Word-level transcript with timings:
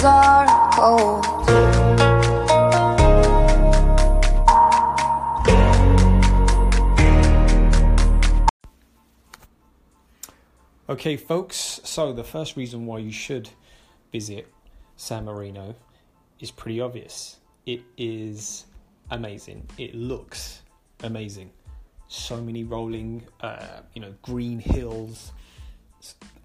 hands 0.00 0.04
are 0.04 0.70
cold. 0.72 1.24
Okay, 10.88 11.16
folks, 11.16 11.80
so 11.84 12.12
the 12.12 12.24
first 12.24 12.56
reason 12.56 12.86
why 12.86 12.98
you 12.98 13.12
should 13.12 13.50
visit 14.10 14.48
San 14.96 15.26
Marino 15.26 15.74
is 16.40 16.50
pretty 16.50 16.80
obvious. 16.80 17.36
It 17.66 17.82
is 17.96 18.64
amazing. 19.10 19.68
It 19.76 19.94
looks 19.94 20.62
amazing. 21.02 21.50
So 22.08 22.40
many 22.40 22.64
rolling, 22.64 23.26
uh, 23.42 23.80
you 23.94 24.00
know, 24.00 24.14
green 24.22 24.58
hills, 24.58 25.32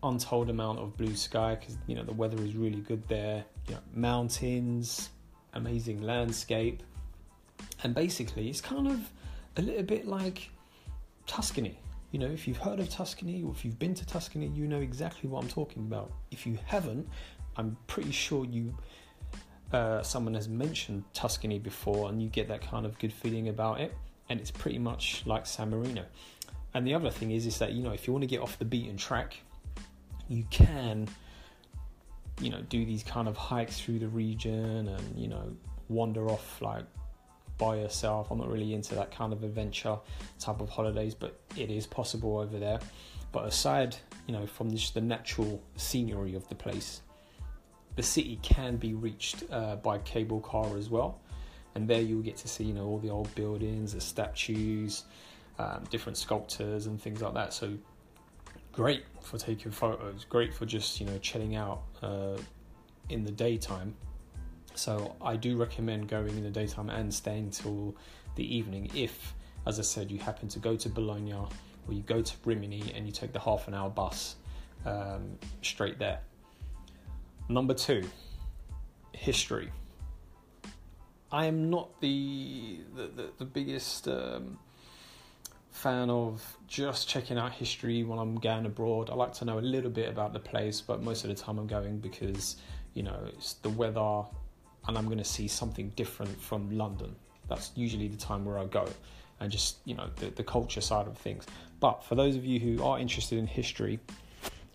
untold 0.03 0.49
amount 0.49 0.79
of 0.79 0.97
blue 0.97 1.15
sky 1.15 1.55
because 1.55 1.77
you 1.87 1.95
know 1.95 2.03
the 2.03 2.13
weather 2.13 2.41
is 2.43 2.55
really 2.55 2.81
good 2.81 3.07
there. 3.07 3.43
You 3.67 3.75
know, 3.75 3.81
mountains, 3.93 5.09
amazing 5.53 6.01
landscape, 6.01 6.83
and 7.83 7.93
basically 7.95 8.49
it's 8.49 8.61
kind 8.61 8.87
of 8.87 9.11
a 9.57 9.61
little 9.61 9.83
bit 9.83 10.07
like 10.07 10.49
Tuscany. 11.27 11.79
You 12.11 12.19
know, 12.19 12.27
if 12.27 12.47
you've 12.47 12.57
heard 12.57 12.79
of 12.79 12.89
Tuscany 12.89 13.41
or 13.43 13.51
if 13.51 13.65
you've 13.65 13.79
been 13.79 13.95
to 13.95 14.05
Tuscany, 14.05 14.47
you 14.47 14.67
know 14.67 14.81
exactly 14.81 15.29
what 15.29 15.43
I'm 15.43 15.49
talking 15.49 15.83
about. 15.83 16.11
If 16.29 16.45
you 16.45 16.59
haven't, 16.65 17.07
I'm 17.57 17.75
pretty 17.87 18.11
sure 18.11 18.45
you 18.45 18.75
uh, 19.73 20.03
someone 20.03 20.35
has 20.35 20.47
mentioned 20.47 21.03
Tuscany 21.13 21.57
before, 21.57 22.09
and 22.09 22.21
you 22.21 22.29
get 22.29 22.47
that 22.47 22.61
kind 22.61 22.85
of 22.85 22.97
good 22.99 23.11
feeling 23.11 23.49
about 23.49 23.81
it. 23.81 23.93
And 24.29 24.39
it's 24.39 24.51
pretty 24.51 24.79
much 24.79 25.23
like 25.25 25.45
San 25.45 25.71
Marino. 25.71 26.05
And 26.73 26.87
the 26.87 26.93
other 26.93 27.09
thing 27.09 27.31
is, 27.31 27.45
is 27.45 27.59
that 27.59 27.73
you 27.73 27.83
know, 27.83 27.91
if 27.91 28.07
you 28.07 28.13
want 28.13 28.23
to 28.23 28.27
get 28.27 28.41
off 28.41 28.57
the 28.57 28.65
beaten 28.65 28.97
track, 28.97 29.37
you 30.27 30.43
can, 30.49 31.07
you 32.41 32.49
know, 32.49 32.61
do 32.69 32.85
these 32.85 33.03
kind 33.03 33.27
of 33.27 33.37
hikes 33.37 33.79
through 33.79 33.99
the 33.99 34.07
region, 34.07 34.87
and 34.87 35.19
you 35.19 35.27
know, 35.27 35.55
wander 35.89 36.29
off 36.29 36.61
like 36.61 36.85
by 37.57 37.77
yourself. 37.77 38.31
I'm 38.31 38.39
not 38.39 38.49
really 38.49 38.73
into 38.73 38.95
that 38.95 39.11
kind 39.11 39.33
of 39.33 39.43
adventure 39.43 39.97
type 40.39 40.59
of 40.59 40.69
holidays, 40.69 41.13
but 41.13 41.39
it 41.55 41.69
is 41.69 41.85
possible 41.85 42.39
over 42.39 42.57
there. 42.57 42.79
But 43.31 43.45
aside, 43.45 43.95
you 44.27 44.33
know, 44.33 44.45
from 44.45 44.71
just 44.71 44.93
the 44.93 45.01
natural 45.01 45.61
scenery 45.75 46.35
of 46.35 46.47
the 46.49 46.55
place, 46.55 47.01
the 47.95 48.03
city 48.03 48.39
can 48.41 48.77
be 48.77 48.93
reached 48.93 49.43
uh, 49.51 49.75
by 49.77 49.99
cable 49.99 50.39
car 50.39 50.77
as 50.77 50.89
well, 50.89 51.19
and 51.75 51.87
there 51.87 52.01
you'll 52.01 52.21
get 52.21 52.37
to 52.37 52.47
see, 52.47 52.63
you 52.63 52.73
know, 52.73 52.85
all 52.85 52.99
the 52.99 53.09
old 53.09 53.33
buildings, 53.35 53.93
the 53.93 54.01
statues, 54.01 55.03
um, 55.59 55.83
different 55.89 56.17
sculptors, 56.17 56.87
and 56.87 57.01
things 57.01 57.21
like 57.21 57.33
that. 57.33 57.53
So 57.53 57.73
great 58.71 59.03
for 59.21 59.37
taking 59.37 59.71
photos, 59.71 60.25
great 60.25 60.53
for 60.53 60.65
just 60.65 60.99
you 60.99 61.05
know 61.05 61.17
chilling 61.19 61.55
out 61.55 61.83
uh, 62.01 62.37
in 63.09 63.23
the 63.23 63.31
daytime 63.31 63.95
so 64.75 65.15
I 65.21 65.35
do 65.35 65.55
recommend 65.55 66.07
going 66.07 66.29
in 66.29 66.43
the 66.43 66.49
daytime 66.49 66.89
and 66.89 67.13
staying 67.13 67.51
till 67.51 67.95
the 68.35 68.55
evening 68.55 68.89
if, 68.95 69.33
as 69.67 69.79
I 69.79 69.83
said, 69.83 70.11
you 70.11 70.19
happen 70.19 70.47
to 70.49 70.59
go 70.59 70.75
to 70.75 70.89
Bologna 70.89 71.33
or 71.33 71.49
you 71.89 72.01
go 72.01 72.21
to 72.21 72.33
Rimini 72.43 72.91
and 72.95 73.05
you 73.05 73.11
take 73.11 73.33
the 73.33 73.39
half 73.39 73.67
an 73.67 73.73
hour 73.73 73.89
bus 73.89 74.35
um, 74.85 75.37
straight 75.61 75.99
there. 75.99 76.19
Number 77.49 77.73
two, 77.73 78.03
history. 79.11 79.69
I 81.31 81.45
am 81.45 81.69
not 81.69 81.99
the 81.99 82.81
the, 82.95 83.07
the, 83.07 83.29
the 83.39 83.45
biggest 83.45 84.07
um, 84.07 84.57
fan 85.73 86.09
of 86.09 86.57
just 86.67 87.09
checking 87.09 87.37
out 87.37 87.51
history 87.51 88.03
when 88.03 88.19
I'm 88.19 88.35
going 88.35 88.65
abroad. 88.65 89.09
I 89.09 89.15
like 89.15 89.33
to 89.33 89.45
know 89.45 89.59
a 89.59 89.61
little 89.61 89.89
bit 89.89 90.07
about 90.07 90.31
the 90.31 90.39
place, 90.39 90.79
but 90.79 91.03
most 91.03 91.25
of 91.25 91.29
the 91.29 91.35
time 91.35 91.57
I'm 91.57 91.67
going 91.67 91.99
because 91.99 92.57
you 92.93 93.03
know 93.03 93.19
it's 93.27 93.53
the 93.55 93.69
weather 93.69 94.23
and 94.87 94.97
I'm 94.97 95.05
going 95.05 95.17
to 95.17 95.23
see 95.23 95.47
something 95.47 95.89
different 95.95 96.39
from 96.41 96.69
London. 96.77 97.15
That's 97.47 97.71
usually 97.75 98.07
the 98.07 98.17
time 98.17 98.45
where 98.45 98.59
I 98.59 98.65
go 98.65 98.87
and 99.39 99.51
just, 99.51 99.77
you 99.85 99.95
know, 99.95 100.09
the, 100.17 100.27
the 100.27 100.43
culture 100.43 100.81
side 100.81 101.07
of 101.07 101.17
things. 101.17 101.45
But 101.79 102.03
for 102.03 102.15
those 102.15 102.35
of 102.35 102.45
you 102.45 102.59
who 102.59 102.83
are 102.83 102.99
interested 102.99 103.37
in 103.37 103.47
history, 103.47 103.99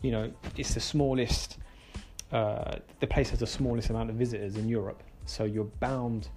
you 0.03 0.11
know, 0.11 0.33
it's 0.56 0.75
the 0.75 0.81
smallest, 0.81 1.59
uh, 2.33 2.77
the 3.01 3.06
place 3.06 3.31
has 3.31 3.41
the 3.41 3.47
smallest 3.47 3.91
amount 3.91 4.11
of 4.11 4.17
visitors 4.17 4.56
in 4.56 4.69
Europe. 4.69 5.03
So 5.27 5.45
you're 5.45 5.65
bound 5.65 6.28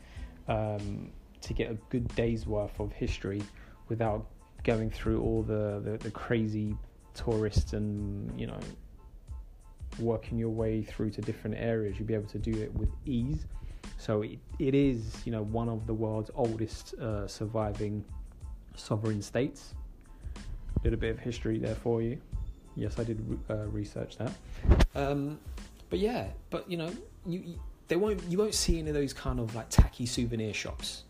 um, 0.47 1.09
to 1.41 1.53
get 1.53 1.71
a 1.71 1.75
good 1.89 2.13
day's 2.15 2.45
worth 2.45 2.79
of 2.79 2.91
history 2.91 3.41
without 3.89 4.25
going 4.63 4.89
through 4.89 5.21
all 5.21 5.43
the, 5.43 5.81
the, 5.83 5.97
the 5.97 6.11
crazy 6.11 6.75
tourists 7.13 7.73
and, 7.73 8.39
you 8.39 8.47
know, 8.47 8.59
working 9.99 10.37
your 10.37 10.49
way 10.49 10.81
through 10.81 11.09
to 11.11 11.21
different 11.21 11.57
areas. 11.57 11.97
You'll 11.97 12.07
be 12.07 12.13
able 12.13 12.29
to 12.29 12.39
do 12.39 12.53
it 12.61 12.73
with 12.73 12.89
ease 13.05 13.45
so 14.01 14.23
it, 14.23 14.39
it 14.57 14.73
is, 14.73 15.15
you 15.25 15.31
know, 15.31 15.43
one 15.43 15.69
of 15.69 15.85
the 15.85 15.93
world's 15.93 16.31
oldest 16.33 16.95
uh, 16.95 17.27
surviving 17.27 18.03
sovereign 18.75 19.21
states. 19.21 19.75
A 20.35 20.83
little 20.83 20.97
bit 20.97 21.11
of 21.11 21.19
history 21.19 21.59
there 21.59 21.75
for 21.75 22.01
you. 22.01 22.19
Yes, 22.75 22.97
I 22.97 23.03
did 23.03 23.39
uh, 23.47 23.67
research 23.67 24.17
that. 24.17 24.31
Um, 24.95 25.39
but 25.91 25.99
yeah, 25.99 26.27
but 26.49 26.69
you 26.69 26.77
know, 26.77 26.89
you, 27.27 27.39
you, 27.45 27.59
they 27.89 27.95
won't 27.95 28.23
you 28.27 28.39
won't 28.39 28.55
see 28.55 28.79
any 28.79 28.89
of 28.89 28.95
those 28.95 29.13
kind 29.13 29.39
of 29.39 29.53
like 29.53 29.69
tacky 29.69 30.07
souvenir 30.07 30.53
shops 30.53 31.03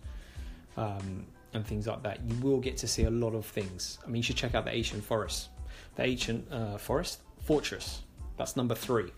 um, 0.75 1.25
and 1.53 1.66
things 1.66 1.88
like 1.88 2.03
that. 2.03 2.19
You 2.23 2.35
will 2.41 2.59
get 2.59 2.78
to 2.78 2.88
see 2.88 3.03
a 3.03 3.09
lot 3.09 3.34
of 3.34 3.45
things. 3.45 4.00
I 4.03 4.07
mean, 4.07 4.17
you 4.17 4.23
should 4.23 4.38
check 4.38 4.56
out 4.56 4.66
the 4.66 4.73
ancient 4.73 5.03
forest, 5.03 5.50
the 5.95 6.03
ancient 6.03 6.51
uh, 6.51 6.78
forest 6.78 7.22
fortress. 7.44 8.03
That's 8.38 8.56
number 8.56 8.75
three. 8.75 9.12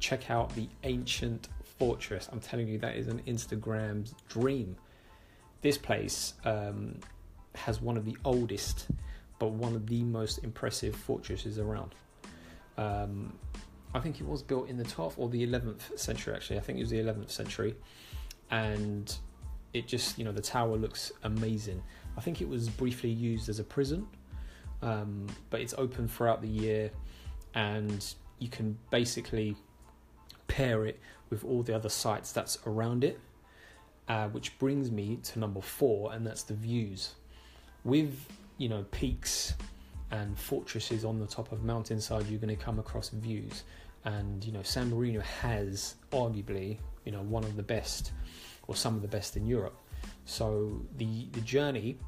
Check 0.00 0.30
out 0.30 0.54
the 0.54 0.68
ancient 0.84 1.48
fortress. 1.78 2.28
I'm 2.30 2.40
telling 2.40 2.68
you, 2.68 2.78
that 2.78 2.96
is 2.96 3.08
an 3.08 3.22
Instagram's 3.26 4.14
dream. 4.28 4.76
This 5.60 5.78
place 5.78 6.34
um, 6.44 6.96
has 7.54 7.80
one 7.80 7.96
of 7.96 8.04
the 8.04 8.16
oldest, 8.24 8.86
but 9.38 9.48
one 9.48 9.74
of 9.74 9.86
the 9.86 10.02
most 10.04 10.38
impressive 10.44 10.94
fortresses 10.94 11.58
around. 11.58 11.94
Um, 12.76 13.32
I 13.94 14.00
think 14.00 14.20
it 14.20 14.26
was 14.26 14.42
built 14.42 14.68
in 14.68 14.76
the 14.76 14.84
12th 14.84 15.14
or 15.16 15.28
the 15.28 15.46
11th 15.46 15.98
century, 15.98 16.34
actually. 16.34 16.58
I 16.58 16.60
think 16.60 16.78
it 16.78 16.82
was 16.82 16.90
the 16.90 17.00
11th 17.00 17.30
century. 17.30 17.74
And 18.50 19.14
it 19.72 19.86
just, 19.86 20.18
you 20.18 20.24
know, 20.24 20.32
the 20.32 20.42
tower 20.42 20.76
looks 20.76 21.12
amazing. 21.24 21.82
I 22.16 22.20
think 22.20 22.40
it 22.40 22.48
was 22.48 22.68
briefly 22.68 23.10
used 23.10 23.48
as 23.48 23.58
a 23.58 23.64
prison, 23.64 24.06
um, 24.82 25.26
but 25.50 25.60
it's 25.60 25.74
open 25.76 26.08
throughout 26.08 26.42
the 26.42 26.48
year 26.48 26.90
and 27.54 28.14
you 28.38 28.48
can 28.48 28.78
basically 28.90 29.56
pair 30.46 30.86
it 30.86 30.98
with 31.30 31.44
all 31.44 31.62
the 31.62 31.74
other 31.74 31.88
sites 31.88 32.32
that's 32.32 32.58
around 32.66 33.04
it. 33.04 33.20
Uh, 34.08 34.26
which 34.28 34.58
brings 34.58 34.90
me 34.90 35.18
to 35.22 35.38
number 35.38 35.60
four, 35.60 36.14
and 36.14 36.26
that's 36.26 36.42
the 36.42 36.54
views. 36.54 37.14
With 37.84 38.18
you 38.56 38.70
know 38.70 38.86
peaks 38.90 39.52
and 40.10 40.38
fortresses 40.38 41.04
on 41.04 41.18
the 41.20 41.26
top 41.26 41.52
of 41.52 41.62
mountainside, 41.62 42.26
you're 42.26 42.40
going 42.40 42.56
to 42.56 42.64
come 42.64 42.78
across 42.78 43.10
views, 43.10 43.64
and 44.06 44.42
you 44.42 44.50
know 44.50 44.62
San 44.62 44.88
Marino 44.88 45.20
has 45.20 45.96
arguably 46.10 46.78
you 47.04 47.12
know 47.12 47.20
one 47.20 47.44
of 47.44 47.54
the 47.54 47.62
best, 47.62 48.12
or 48.68 48.76
some 48.76 48.94
of 48.94 49.02
the 49.02 49.08
best 49.08 49.36
in 49.36 49.46
Europe. 49.46 49.76
So 50.24 50.80
the 50.96 51.26
the 51.32 51.40
journey 51.40 51.98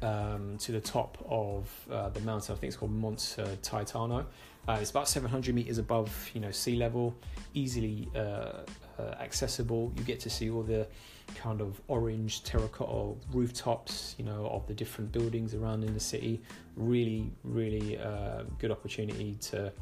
um, 0.00 0.56
to 0.58 0.72
the 0.72 0.80
top 0.80 1.18
of 1.28 1.68
uh, 1.90 2.08
the 2.10 2.20
mountain, 2.20 2.54
I 2.54 2.58
think 2.58 2.70
it's 2.70 2.76
called 2.76 2.92
Monte 2.92 3.42
Titano, 3.62 4.24
uh, 4.68 4.76
it's 4.78 4.90
about 4.90 5.08
700 5.08 5.54
meters 5.54 5.78
above, 5.78 6.30
you 6.34 6.42
know, 6.42 6.50
sea 6.50 6.76
level, 6.76 7.16
easily 7.54 8.06
uh, 8.14 8.18
uh, 8.18 9.14
accessible. 9.18 9.90
You 9.96 10.04
get 10.04 10.20
to 10.20 10.30
see 10.30 10.50
all 10.50 10.62
the 10.62 10.86
kind 11.34 11.62
of 11.62 11.80
orange 11.88 12.42
terracotta 12.42 13.14
rooftops, 13.32 14.14
you 14.18 14.26
know, 14.26 14.46
of 14.48 14.66
the 14.66 14.74
different 14.74 15.10
buildings 15.10 15.54
around 15.54 15.84
in 15.84 15.94
the 15.94 16.00
city. 16.00 16.42
Really, 16.76 17.30
really 17.44 17.98
uh, 17.98 18.42
good 18.58 18.70
opportunity 18.70 19.38
to 19.40 19.72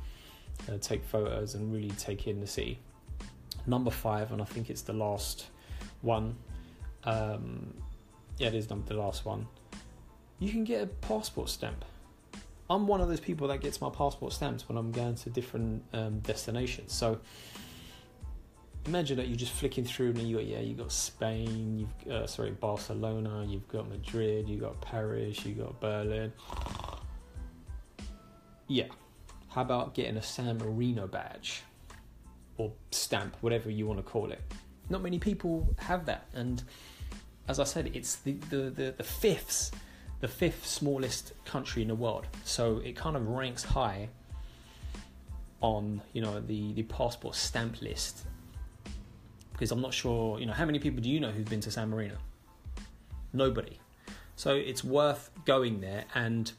uh, 0.68 0.78
take 0.80 1.02
photos 1.04 1.56
and 1.56 1.72
really 1.72 1.90
take 1.90 2.28
in 2.28 2.40
the 2.40 2.46
city. 2.46 2.78
Number 3.66 3.90
five, 3.90 4.30
and 4.30 4.40
I 4.40 4.44
think 4.44 4.70
it's 4.70 4.82
the 4.82 4.92
last 4.92 5.46
one. 6.06 6.36
Um, 7.04 7.74
yeah, 8.38 8.48
it 8.48 8.54
is 8.54 8.66
the 8.66 8.94
last 8.94 9.26
one. 9.26 9.46
You 10.38 10.50
can 10.50 10.64
get 10.64 10.82
a 10.82 10.86
passport 10.86 11.48
stamp 11.50 11.84
I'm 12.68 12.86
one 12.86 13.00
of 13.00 13.08
those 13.08 13.20
people 13.20 13.48
that 13.48 13.60
gets 13.60 13.80
my 13.80 13.90
passport 13.90 14.32
stamps 14.32 14.68
when 14.68 14.76
I'm 14.76 14.90
going 14.90 15.14
to 15.14 15.30
different 15.30 15.84
um, 15.92 16.18
destinations. 16.20 16.92
So 16.92 17.20
imagine 18.86 19.16
that 19.18 19.28
you're 19.28 19.36
just 19.36 19.52
flicking 19.52 19.84
through 19.84 20.10
and 20.10 20.22
you 20.22 20.36
got 20.36 20.46
yeah 20.46 20.60
you 20.60 20.74
got 20.74 20.92
Spain, 20.92 21.78
you've 21.78 22.12
uh, 22.12 22.26
sorry 22.26 22.50
Barcelona, 22.50 23.44
you've 23.46 23.68
got 23.68 23.88
Madrid, 23.88 24.48
you 24.48 24.58
got 24.58 24.80
Paris, 24.80 25.44
you 25.44 25.54
got 25.54 25.80
Berlin. 25.80 26.32
Yeah, 28.68 28.86
how 29.48 29.62
about 29.62 29.94
getting 29.94 30.16
a 30.16 30.22
San 30.22 30.58
Marino 30.58 31.06
badge 31.06 31.62
or 32.56 32.72
stamp, 32.90 33.36
whatever 33.42 33.70
you 33.70 33.86
want 33.86 34.00
to 34.00 34.02
call 34.02 34.32
it? 34.32 34.40
Not 34.88 35.02
many 35.02 35.18
people 35.18 35.74
have 35.78 36.06
that, 36.06 36.26
and 36.34 36.62
as 37.48 37.60
I 37.60 37.64
said, 37.64 37.90
it's 37.94 38.16
the 38.16 38.32
the 38.50 38.70
the, 38.70 38.94
the 38.96 39.04
fifths 39.04 39.72
the 40.20 40.28
fifth 40.28 40.66
smallest 40.66 41.32
country 41.44 41.82
in 41.82 41.88
the 41.88 41.94
world. 41.94 42.26
So 42.44 42.78
it 42.78 42.96
kind 42.96 43.16
of 43.16 43.28
ranks 43.28 43.62
high 43.62 44.08
on 45.60 46.00
you 46.12 46.22
know 46.22 46.40
the 46.40 46.72
the 46.74 46.82
passport 46.84 47.34
stamp 47.34 47.82
list 47.82 48.26
because 49.52 49.72
I'm 49.72 49.80
not 49.80 49.94
sure, 49.94 50.38
you 50.38 50.44
know, 50.44 50.52
how 50.52 50.66
many 50.66 50.78
people 50.78 51.02
do 51.02 51.08
you 51.08 51.18
know 51.18 51.30
who've 51.30 51.48
been 51.48 51.60
to 51.62 51.70
San 51.70 51.88
Marino? 51.88 52.16
Nobody. 53.32 53.78
So 54.36 54.54
it's 54.54 54.84
worth 54.84 55.30
going 55.46 55.80
there 55.80 56.04
and 56.14 56.52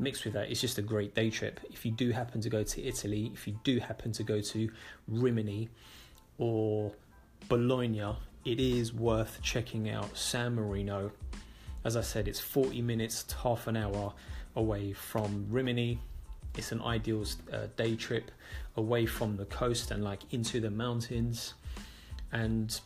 mixed 0.00 0.24
with 0.24 0.34
that, 0.34 0.50
it's 0.50 0.60
just 0.60 0.78
a 0.78 0.82
great 0.82 1.14
day 1.14 1.30
trip. 1.30 1.60
If 1.70 1.84
you 1.84 1.92
do 1.92 2.10
happen 2.10 2.40
to 2.40 2.48
go 2.48 2.62
to 2.62 2.82
Italy, 2.82 3.30
if 3.32 3.46
you 3.46 3.56
do 3.62 3.78
happen 3.78 4.12
to 4.12 4.22
go 4.22 4.40
to 4.40 4.70
Rimini 5.06 5.68
or 6.38 6.92
Bologna, 7.48 8.16
it 8.44 8.60
is 8.60 8.92
worth 8.92 9.40
checking 9.42 9.90
out 9.90 10.16
San 10.16 10.54
Marino. 10.54 11.12
As 11.84 11.96
I 11.96 12.00
said, 12.00 12.28
it's 12.28 12.40
40 12.40 12.82
minutes 12.82 13.22
to 13.24 13.36
half 13.36 13.66
an 13.66 13.76
hour 13.76 14.12
away 14.56 14.92
from 14.92 15.46
Rimini. 15.50 16.00
It's 16.56 16.72
an 16.72 16.82
ideal 16.82 17.24
uh, 17.52 17.66
day 17.76 17.96
trip 17.96 18.30
away 18.76 19.06
from 19.06 19.36
the 19.36 19.46
coast 19.46 19.90
and 19.90 20.02
like 20.02 20.20
into 20.32 20.60
the 20.60 20.70
mountains. 20.70 21.54
And 22.32 22.78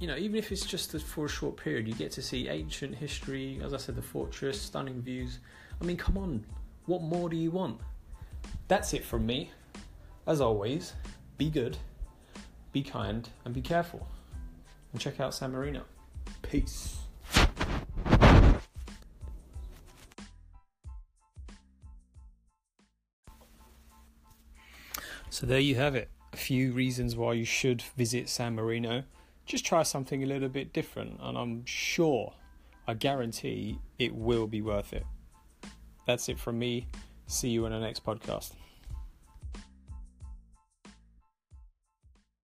you 0.00 0.08
know, 0.08 0.16
even 0.16 0.36
if 0.36 0.50
it's 0.50 0.66
just 0.66 0.92
for 1.00 1.26
a 1.26 1.28
short 1.28 1.56
period, 1.56 1.86
you 1.86 1.94
get 1.94 2.10
to 2.12 2.22
see 2.22 2.48
ancient 2.48 2.94
history. 2.94 3.60
As 3.62 3.72
I 3.72 3.76
said, 3.76 3.94
the 3.96 4.02
fortress, 4.02 4.60
stunning 4.60 5.00
views. 5.00 5.38
I 5.80 5.84
mean, 5.84 5.96
come 5.96 6.18
on, 6.18 6.44
what 6.86 7.02
more 7.02 7.28
do 7.28 7.36
you 7.36 7.50
want? 7.50 7.80
That's 8.68 8.92
it 8.92 9.04
from 9.04 9.24
me. 9.24 9.50
As 10.26 10.40
always, 10.40 10.94
be 11.38 11.50
good, 11.50 11.76
be 12.74 12.82
kind, 12.82 13.28
and 13.44 13.54
be 13.54 13.62
careful. 13.62 14.06
And 14.92 15.00
check 15.00 15.20
out 15.20 15.32
San 15.32 15.52
Marino. 15.52 15.82
Peace. 16.42 16.96
So 25.30 25.46
there 25.46 25.60
you 25.60 25.76
have 25.76 25.94
it. 25.94 26.10
A 26.32 26.36
few 26.36 26.72
reasons 26.72 27.14
why 27.14 27.34
you 27.34 27.44
should 27.44 27.80
visit 27.96 28.28
San 28.28 28.56
Marino. 28.56 29.04
Just 29.46 29.64
try 29.64 29.84
something 29.84 30.24
a 30.24 30.26
little 30.26 30.48
bit 30.48 30.72
different, 30.72 31.20
and 31.22 31.38
I'm 31.38 31.64
sure, 31.66 32.34
I 32.88 32.94
guarantee, 32.94 33.78
it 34.00 34.14
will 34.14 34.48
be 34.48 34.62
worth 34.62 34.92
it. 34.92 35.06
That's 36.08 36.28
it 36.28 36.40
from 36.40 36.58
me. 36.58 36.88
See 37.28 37.50
you 37.50 37.66
in 37.66 37.72
the 37.72 37.78
next 37.78 38.04
podcast. 38.04 38.52